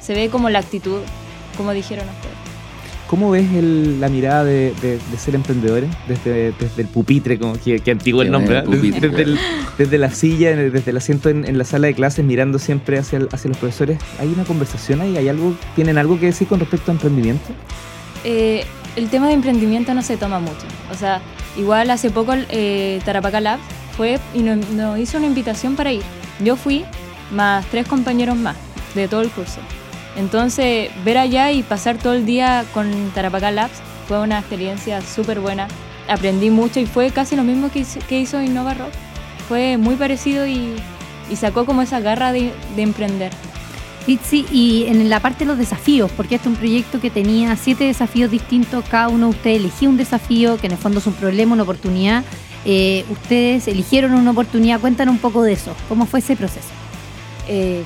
[0.00, 1.00] Se ve como la actitud,
[1.56, 2.35] como dijeron ustedes.
[3.08, 7.52] ¿Cómo ves el- la mirada de, de- de ser emprendedores desde, desde el pupitre, como
[7.54, 8.66] que, que antiguo el nombre, el ¿eh?
[8.68, 9.38] desde, pupitre, desde el-
[9.78, 13.18] desde la silla, desde el asiento en, en la sala de clases, mirando siempre hacia,
[13.18, 13.98] el- hacia los profesores?
[14.18, 15.16] ¿Hay una conversación ahí?
[15.16, 17.44] ¿Hay algo, ¿Tienen algo que decir con respecto a emprendimiento?
[18.24, 18.64] Eh,
[18.96, 20.66] el tema de emprendimiento no se toma mucho.
[20.90, 21.20] O sea,
[21.56, 23.60] igual hace poco eh, Tarapacá Lab
[23.96, 26.02] fue y nos, nos hizo una invitación para ir.
[26.44, 26.84] Yo fui,
[27.32, 28.56] más tres compañeros más
[28.96, 29.60] de todo el curso.
[30.16, 35.40] Entonces, ver allá y pasar todo el día con Tarapacá Labs fue una experiencia súper
[35.40, 35.68] buena.
[36.08, 38.92] Aprendí mucho y fue casi lo mismo que hizo, que hizo Innova Rock.
[39.48, 40.74] Fue muy parecido y,
[41.30, 43.32] y sacó como esa garra de, de emprender.
[44.04, 47.56] Crixi, y en la parte de los desafíos, porque este es un proyecto que tenía
[47.56, 51.06] siete desafíos distintos, cada uno de ustedes elegía un desafío, que en el fondo es
[51.08, 52.22] un problema, una oportunidad.
[52.64, 56.68] Eh, ustedes eligieron una oportunidad, cuéntanos un poco de eso, ¿cómo fue ese proceso?
[57.48, 57.82] eh,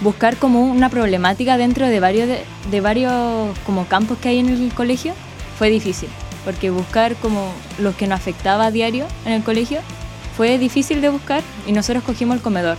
[0.00, 2.28] buscar como una problemática dentro de varios,
[2.70, 5.12] de, varios como campos que hay en el colegio
[5.58, 6.08] fue difícil,
[6.44, 9.80] porque buscar como los que nos afectaba a diario en el colegio
[10.36, 12.78] fue difícil de buscar y nosotros cogimos el comedor.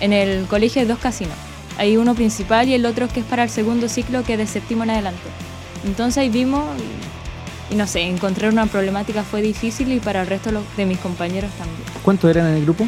[0.00, 1.34] En el colegio hay dos casinos,
[1.78, 4.46] hay uno principal y el otro que es para el segundo ciclo que es de
[4.46, 5.22] séptimo en adelante.
[5.84, 6.64] Entonces ahí vimos
[7.70, 10.98] y, y no sé, encontrar una problemática fue difícil y para el resto de mis
[10.98, 11.82] compañeros también.
[12.04, 12.86] ¿Cuántos eran en el grupo?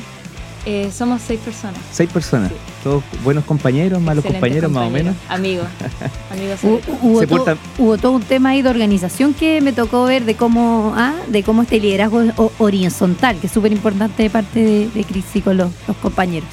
[0.66, 1.79] Eh, somos seis personas.
[1.92, 2.48] Seis personas.
[2.50, 2.57] Sí.
[2.83, 5.14] Todos buenos compañeros, malos Excelentes compañeros, más o menos.
[5.29, 5.66] Amigos.
[6.33, 6.59] Amigos.
[6.62, 6.96] Hubo, todo.
[7.03, 10.24] hubo Se todo, portan- hubo todo un tema ahí de organización que me tocó ver
[10.24, 12.22] de cómo, ah, de cómo este liderazgo
[12.59, 16.48] horizontal, que es súper importante de parte de, de Crixi con los, los compañeros.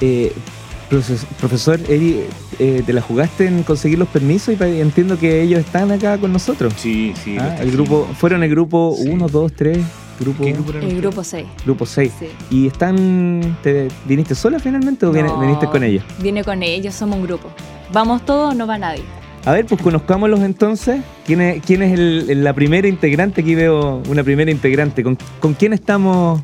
[0.00, 0.32] Eh,
[1.40, 2.20] profesor Eri,
[2.60, 4.54] eh, ¿te la jugaste en conseguir los permisos?
[4.60, 6.72] Y entiendo que ellos están acá con nosotros.
[6.76, 7.36] Sí, sí.
[7.38, 9.08] Ah, el grupo, fueron el grupo Sí.
[9.08, 9.78] 1, 2, 3,
[10.20, 11.46] grupo, ¿Qué grupo El grupo 6.
[11.64, 12.12] grupo 6.
[12.18, 12.26] Sí.
[12.50, 16.04] ¿Y están, te, viniste sola finalmente o No, viniste con ellos?
[16.20, 17.48] Viene con ellos, somos un grupo.
[17.92, 19.02] Vamos todos, no va nadie.
[19.44, 21.00] A ver, pues conozcámoslos entonces.
[21.24, 23.42] ¿Quién es, quién es el- el- la primera integrante?
[23.42, 25.02] Aquí veo una primera integrante.
[25.04, 26.42] ¿Con, con quién estamos?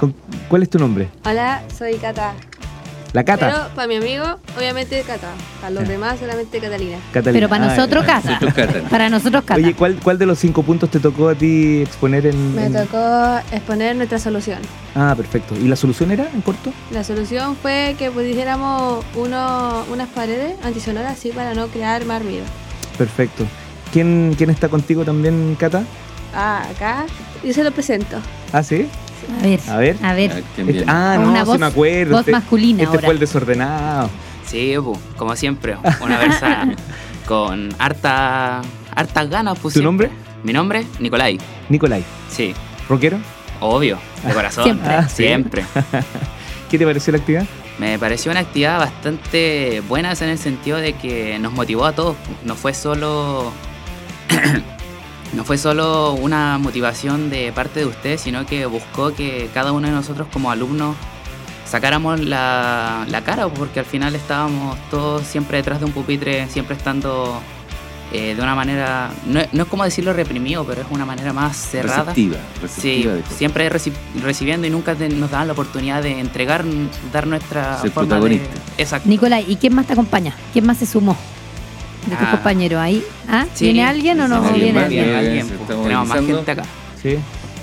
[0.00, 0.14] con-
[0.48, 1.08] ¿Cuál es tu nombre?
[1.24, 2.34] Hola, soy Cata.
[3.12, 3.50] La Cata.
[3.50, 4.24] Pero para mi amigo,
[4.56, 5.32] obviamente Cata.
[5.60, 5.90] Para los Ya.
[5.90, 6.96] demás, solamente Catalina.
[7.12, 7.32] Catalina.
[7.32, 8.04] Pero para Ah, nosotros.
[8.04, 8.28] Cata.
[8.30, 8.88] Nosotros, Cata.
[8.88, 9.54] Para nosotros, Cata.
[9.60, 12.54] Oye, ¿cuál, ¿cuál de los cinco puntos te tocó a ti exponer en...?
[12.54, 14.58] Me en- tocó exponer nuestra solución.
[14.94, 15.56] Ah, perfecto.
[15.56, 16.72] ¿Y la solución era en corto?
[16.92, 22.44] La solución fue que pusiéramos uno, unas paredes antisonoras así para no crear más ruido.
[22.96, 23.44] Perfecto.
[23.92, 25.82] ¿Quién, ¿Quién está contigo también, Cata?
[26.32, 27.06] Ah, acá
[27.44, 28.18] yo se lo presento.
[28.52, 28.86] Ah, sí.
[29.38, 29.96] A ver, A ver.
[30.02, 30.44] a ver.
[30.86, 31.14] Ah.
[31.14, 32.10] Ah, no, una sí voz- me acuerdo.
[32.12, 33.06] voz Este- masculina Este ahora.
[33.06, 34.10] fue el desordenado.
[34.46, 34.74] Sí,
[35.16, 36.68] como siempre, una versa
[37.26, 38.62] con harta,
[38.94, 39.58] hartas ganas.
[39.58, 40.08] Pues, ¿Tu siempre.
[40.08, 40.30] nombre?
[40.42, 41.38] Mi nombre, Nicolai.
[41.68, 42.04] Nicolai.
[42.30, 42.54] Sí,
[42.88, 43.18] ¿Rockero?
[43.60, 44.64] obvio, de corazón.
[44.64, 44.92] Siempre.
[44.94, 45.22] Ah, sí.
[45.24, 45.64] siempre.
[46.70, 47.44] ¿Qué te pareció la actividad?
[47.78, 52.16] Me pareció una actividad bastante buena en el sentido de que nos motivó a todos.
[52.44, 53.52] No fue solo.
[55.32, 59.86] No fue solo una motivación de parte de ustedes, sino que buscó que cada uno
[59.86, 60.96] de nosotros como alumnos
[61.66, 66.74] sacáramos la, la cara, porque al final estábamos todos siempre detrás de un pupitre, siempre
[66.76, 67.40] estando
[68.12, 71.56] eh, de una manera, no, no es como decirlo reprimido, pero es una manera más
[71.56, 72.12] cerrada.
[72.12, 72.38] Receptiva.
[72.66, 76.64] Sí, receptiva de siempre reci- recibiendo y nunca te- nos daban la oportunidad de entregar,
[77.12, 78.20] dar nuestra Ser forma de...
[78.20, 78.60] protagonista.
[78.78, 79.08] Exacto.
[79.08, 80.34] Nicolai, ¿y quién más te acompaña?
[80.52, 81.16] ¿Quién más se sumó
[82.06, 82.30] de tus Ah.
[82.32, 83.02] compañeros ahí?
[83.28, 83.46] ¿Ah?
[83.54, 85.04] Sí, ¿Viene alguien o no sí, viene alguien?
[85.04, 85.18] viene.
[85.18, 86.62] alguien, Se pues, tenemos más gente acá.
[87.02, 87.16] Sí.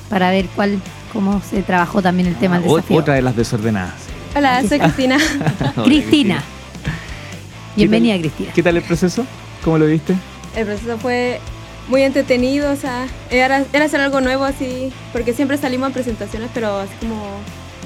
[0.09, 0.79] Para ver cuál,
[1.13, 2.97] cómo se trabajó también el tema del O- desafío.
[2.97, 3.93] otra de las desordenadas.
[4.35, 5.17] Hola, soy Cristina.
[5.83, 6.43] Cristina.
[7.75, 8.51] Bienvenida, Cristina.
[8.53, 9.25] ¿Qué tal el proceso?
[9.63, 10.15] ¿Cómo lo viste?
[10.55, 11.39] El proceso fue
[11.87, 16.49] muy entretenido, o sea, era, era hacer algo nuevo así, porque siempre salimos en presentaciones,
[16.53, 17.15] pero así como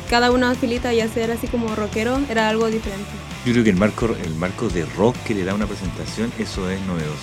[0.10, 3.10] cada uno en filita y hacer así como rockero era algo diferente.
[3.46, 6.70] Yo creo que el marco, el marco de rock que le da una presentación, eso
[6.70, 7.18] es novedoso.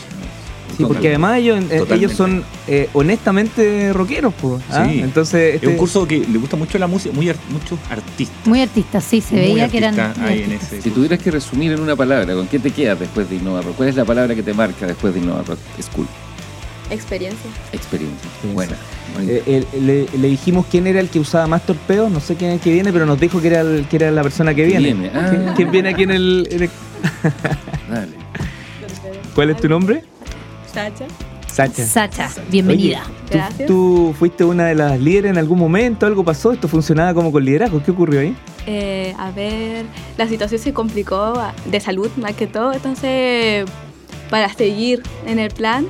[0.76, 1.94] Sí, porque además ellos, eh, Totalmente.
[1.94, 4.62] ellos son eh, honestamente rockeros, pues.
[4.70, 4.86] ¿ah?
[4.90, 5.00] Sí.
[5.00, 8.46] Entonces, Es este- un curso que le gusta mucho la música, muy ar- muchos artistas.
[8.46, 9.94] Muy artistas, sí, se Muy veía que eran.
[10.28, 13.36] en ese Si tuvieras que resumir en una palabra, ¿con qué te quedas después de
[13.36, 13.76] Innova Rock?
[13.76, 16.06] ¿Cuál es la palabra que te marca después de Innova Rock School?
[16.90, 17.50] Experiencia.
[17.72, 18.30] Experiencia.
[18.42, 18.76] Sí, Buena.
[19.20, 22.50] Eh, el- le, le dijimos quién era el que usaba más torpedos, no sé quién
[22.50, 24.64] es el que viene, pero nos dijo que era, el, que era la persona que
[24.64, 24.94] viene.
[24.94, 25.26] Viene, ah.
[25.30, 26.70] ¿Quién, quién viene aquí en el, en el-
[27.90, 28.12] Dale.
[29.34, 30.02] ¿Cuál es tu nombre?
[30.72, 31.04] Sacha.
[31.52, 31.84] Sacha.
[31.86, 33.02] Sacha, bienvenida.
[33.30, 33.66] ¿Tú, Gracias.
[33.68, 36.06] tú fuiste una de las líderes en algún momento?
[36.06, 36.52] ¿Algo pasó?
[36.52, 37.82] ¿Esto funcionaba como con liderazgo?
[37.82, 38.36] ¿Qué ocurrió ahí?
[38.66, 43.64] Eh, a ver, la situación se complicó de salud más que todo, entonces
[44.30, 45.86] para seguir en el plan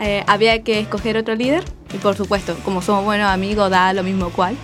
[0.00, 4.02] eh, había que escoger otro líder y por supuesto, como somos buenos amigos, da lo
[4.02, 4.56] mismo cual.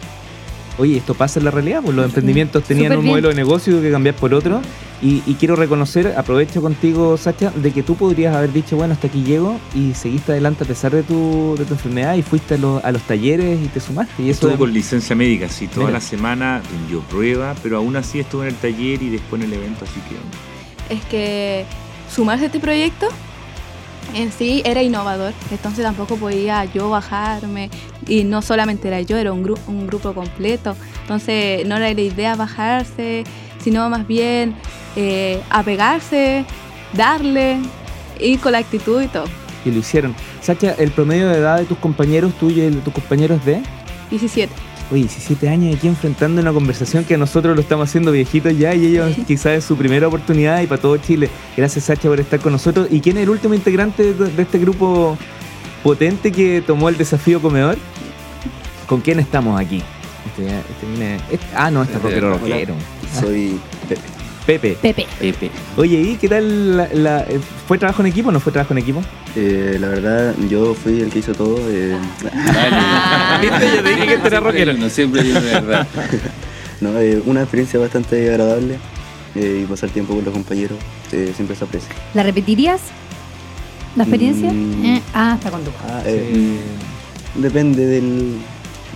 [0.79, 3.09] Oye, esto pasa en la realidad, pues los emprendimientos tenían un bien.
[3.11, 4.61] modelo de negocio que cambiar por otro.
[5.03, 9.09] Y, y quiero reconocer, aprovecho contigo, Sacha, de que tú podrías haber dicho, bueno, hasta
[9.09, 12.59] aquí llego y seguiste adelante a pesar de tu, de tu enfermedad y fuiste a,
[12.59, 14.23] los- a los talleres y te sumaste.
[14.23, 15.99] Y eso Estuvo es- con licencia médica, sí, toda Mira.
[15.99, 19.55] la semana rindió prueba, pero aún así estuvo en el taller y después en el
[19.59, 21.65] evento, así que Es que
[22.15, 23.09] sumarse a este proyecto
[24.15, 27.71] en sí era innovador, entonces tampoco podía yo bajarme
[28.07, 32.01] y no solamente era yo, era un, gru- un grupo completo, entonces no era la
[32.01, 33.25] idea bajarse,
[33.63, 34.55] sino más bien
[34.97, 36.45] eh, apegarse,
[36.95, 37.59] darle,
[38.21, 39.25] ir con la actitud y todo.
[39.65, 40.15] y lo hicieron.
[40.41, 43.61] Sacha, el promedio de edad de tus compañeros, tuyo y de tus compañeros de...
[44.11, 44.53] 17.
[44.91, 48.87] Oye, 17 años aquí enfrentando una conversación que nosotros lo estamos haciendo viejitos ya y
[48.87, 51.29] ellos quizás es su primera oportunidad y para todo Chile.
[51.57, 52.87] Gracias Sacha por estar con nosotros.
[52.91, 55.19] ¿Y quién es el último integrante de, este grupo
[55.83, 57.77] potente que tomó el desafío comedor?
[58.87, 59.83] ¿Con quién estamos aquí?
[60.27, 62.75] Este, este este- ah, no, este es rockero rockero.
[63.21, 63.59] Soy
[64.47, 64.77] Pepe.
[64.81, 65.07] Pepe.
[65.19, 65.51] Pepe.
[65.77, 66.77] Oye, ¿y qué tal?
[66.77, 69.03] la- la- eh, ¿Fue trabajo en equipo o no fue trabajo en equipo?
[69.35, 71.59] Eh, la verdad, yo fui el que hizo todo.
[71.69, 71.97] eh,
[73.43, 73.77] ¿Viste?
[73.77, 74.73] Yo te dije que este era rockero.
[74.75, 75.89] No siempre hay una verdad.
[76.81, 78.79] no, eh, una experiencia bastante agradable
[79.35, 80.79] eh, y pasar tiempo con los compañeros
[81.13, 81.91] eh, siempre se aprecia.
[82.15, 82.81] ¿La repetirías?
[83.97, 84.53] ¿La experiencia?
[84.53, 84.85] Mm.
[84.85, 85.71] Eh, ah, está con tu.
[85.89, 86.59] Ah, eh,
[87.35, 88.37] Depende del,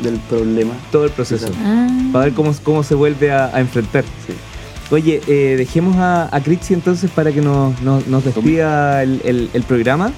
[0.03, 0.75] del problema.
[0.93, 1.51] Todo el proceso.
[1.65, 1.89] Ah.
[2.13, 4.05] Para ver cómo, cómo se vuelve a, a enfrentar.
[4.27, 4.33] Sí.
[4.91, 9.51] Oye, eh, dejemos a, a Critzi entonces para que nos, nos, nos despida el, el-
[9.53, 10.11] el programa.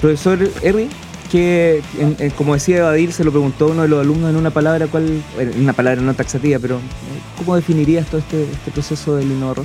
[0.00, 0.88] Profesor Erri,
[1.30, 4.50] que en- en- como decía Evadir, se lo preguntó uno de los alumnos en una
[4.50, 5.22] palabra, ¿cuál,
[5.58, 6.80] una palabra no taxativa, pero eh,
[7.38, 9.64] ¿cómo definirías todo este, este proceso del innovador?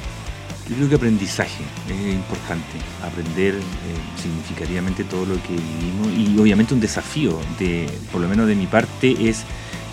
[0.70, 2.76] yo creo que aprendizaje es importante.
[3.02, 3.60] Aprender eh,
[4.22, 8.68] significativamente todo lo que vivimos y obviamente un desafío, de, por lo menos de mi
[8.68, 9.44] parte, es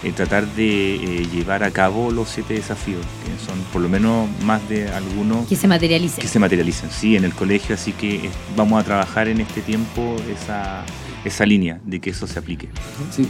[0.04, 4.28] eh, tratar de eh, llevar a cabo los siete desafíos, que son por lo menos
[4.44, 6.20] más de algunos Que se materialice.
[6.20, 10.16] que se materialicen, sí, en el colegio, así que vamos a trabajar en este tiempo
[10.32, 10.84] esa,
[11.24, 12.68] esa línea de que eso se aplique.
[13.10, 13.26] Sí,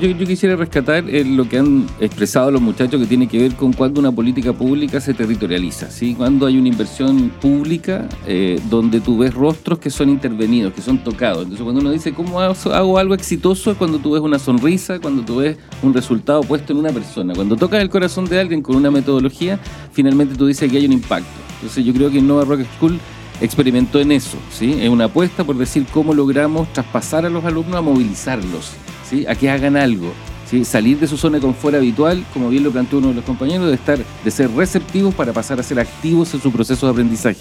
[0.00, 3.72] yo, quisiera rescatar eh, lo que han expresado los muchachos que tiene que ver con
[3.72, 6.14] cuando una política pública se territorializa, ¿sí?
[6.14, 10.98] cuando hay una inversión pública eh, donde tú ves rostros que son intervenidos, que son
[10.98, 11.42] tocados.
[11.42, 13.70] Entonces cuando uno dice, ¿cómo hago algo exitoso?
[13.70, 17.34] Es cuando tú ves una sonrisa, cuando tú ves un resultado puesto en una persona.
[17.34, 19.58] Cuando tocas el corazón de alguien con una metodología,
[19.92, 21.28] finalmente tú dices que hay un impacto.
[21.56, 22.98] Entonces yo creo que Nova Rock School
[23.40, 24.78] experimentó en eso, ¿sí?
[24.80, 28.72] Es una apuesta por decir cómo logramos traspasar a los alumnos a movilizarlos,
[29.08, 29.26] ¿sí?
[29.26, 30.12] A que hagan algo,
[30.50, 30.64] ¿sí?
[30.64, 33.68] Salir de su zona de confort habitual, como bien lo planteó uno de los compañeros,
[33.68, 37.38] de estar, de ser receptivos para pasar a ser activos en su proceso de aprendizaje.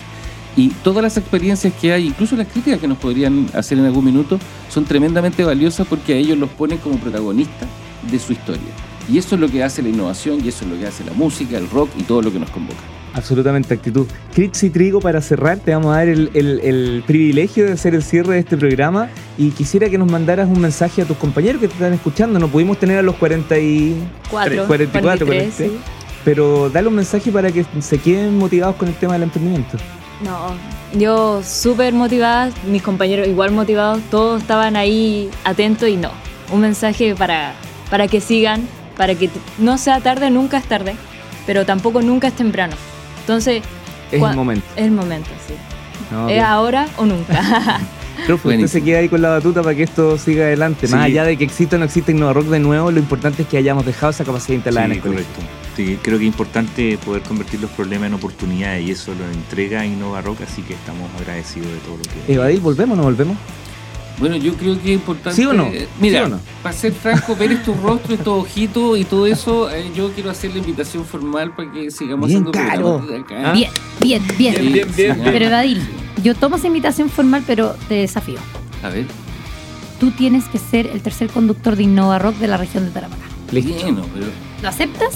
[0.58, 4.06] Y todas las experiencias que hay, incluso las críticas que nos podrían hacer en algún
[4.06, 7.68] minuto, son tremendamente valiosas porque a ellos los ponen como protagonistas
[8.10, 8.62] de su historia.
[9.10, 11.14] Y eso es lo que hace la innovación, y eso es lo que hace la
[11.14, 12.95] música, el rock y todo lo que nos convoca.
[13.16, 14.06] Absolutamente actitud.
[14.34, 18.04] Critzi Trigo, para cerrar, te vamos a dar el, el- el privilegio de hacer el
[18.04, 21.68] cierre de este programa y quisiera que nos mandaras un mensaje a tus compañeros que
[21.68, 22.38] te están escuchando.
[22.40, 23.96] No pudimos tener a los 40 y...
[24.30, 25.54] Cuatro, 44, 43, 43.
[25.54, 25.78] sí.
[26.26, 29.78] Pero dale un mensaje para que se queden motivados con el tema del emprendimiento.
[30.24, 30.56] No,
[31.00, 36.10] yo súper motivada, mis compañeros igual motivados, todos estaban ahí atentos y no.
[36.52, 37.54] Un mensaje para,
[37.90, 40.96] para que sigan, para que no sea tarde, nunca es tarde,
[41.46, 42.76] pero tampoco nunca es temprano.
[43.26, 43.64] Entonces,
[44.12, 44.66] Es el momento.
[44.76, 45.56] es el momento, sí.
[46.12, 46.30] ¿no?
[46.30, 47.34] Es ahora o nunca.
[48.16, 48.68] Creo que usted Buenísimo.
[48.70, 50.88] se queda ahí con la batuta para que esto siga adelante.
[50.88, 51.12] Más Sí.
[51.12, 53.86] allá de que exista o no exista Rock de nuevo, lo importante es que hayamos
[53.86, 55.40] dejado esa capacidad instalada en Sí, el correcto.
[55.76, 59.86] Sí, creo que es importante poder convertir los problemas en oportunidades y eso lo entrega
[59.86, 62.34] Innova Rock, así que estamos agradecidos de todo lo que...
[62.34, 63.36] Evadir, ¿volvemos o no volvemos?
[64.18, 65.36] Bueno, yo creo que es importante.
[65.36, 65.70] ¿Sí o no?
[66.00, 66.40] Mira, ¿Sí o no?
[66.64, 70.52] para ser franco, ver estos rostros, estos ojitos y todo eso, eh, yo quiero hacer
[70.52, 72.82] la invitación formal para que sigamos Bien haciendo caro.
[73.02, 73.54] programas desde acá.
[73.54, 74.56] Bien, bien, bien.
[74.56, 75.22] Sí, bien, bien, sí.
[75.24, 75.82] Pero Evadil,
[76.24, 78.40] yo tomo esa invitación formal, pero te desafío.
[78.84, 79.06] A ver.
[80.00, 83.24] Tú tienes que ser el tercer conductor de Innova Rock de la región de Tarapacá.
[83.52, 84.28] Bueno, pero
[84.62, 85.14] ¿Lo aceptas?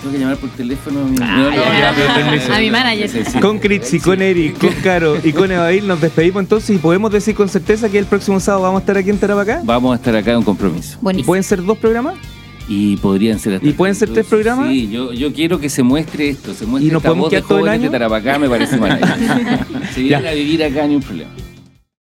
[0.00, 1.16] Tengo que llamar por teléfono a mi,
[2.68, 3.40] a manager.
[3.40, 7.34] Con Critzi, con Eric, con Caro y con Evail nos despedimos entonces y podemos decir
[7.34, 9.60] con certeza que el próximo sábado vamos a estar aquí en Tarapacá.
[9.64, 10.96] Vamos a estar acá en un compromiso.
[11.00, 11.26] ¿Y Buenísimo.
[11.26, 12.14] pueden ser dos programas?
[12.68, 14.68] Y podrían ser hasta ¿Y pueden ser tres programas?
[14.68, 17.32] Sí, yo, yo quiero que se muestre esto, se muestre ¿Y nos esta podemos voz
[17.32, 17.92] de todo el jóvenes de año?
[17.92, 19.14] Tarapacá, me parece maravilloso.
[19.94, 21.30] Se vienen a vivir acá, ni un problema.